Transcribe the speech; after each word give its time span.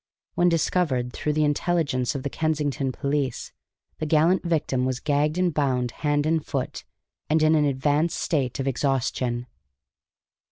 When 0.33 0.49
discovered 0.49 1.13
through 1.13 1.33
the 1.33 1.43
intelligence 1.45 2.15
of 2.15 2.23
the 2.23 2.29
Kensington 2.31 2.91
police, 2.91 3.51
the 3.99 4.07
gallant 4.07 4.43
victim 4.43 4.83
was 4.83 4.99
gagged 4.99 5.37
and 5.37 5.53
bound 5.53 5.91
hand 6.01 6.25
and 6.25 6.43
foot, 6.43 6.83
and 7.29 7.43
in 7.43 7.53
an 7.53 7.65
advanced 7.65 8.17
stage 8.19 8.59
of 8.59 8.67
exhaustion. 8.67 9.45